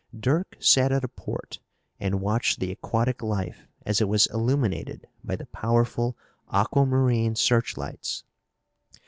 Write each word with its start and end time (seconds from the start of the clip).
Dirk 0.19 0.57
sat 0.59 0.91
at 0.91 1.03
a 1.03 1.07
port 1.07 1.59
and 1.99 2.21
watched 2.21 2.59
the 2.59 2.71
aquatic 2.71 3.21
life 3.21 3.67
as 3.85 4.01
it 4.01 4.07
was 4.07 4.25
illuminated 4.33 5.05
by 5.23 5.35
the 5.35 5.45
powerful 5.45 6.17
aquamarine 6.51 7.35
searchlights. 7.35 8.23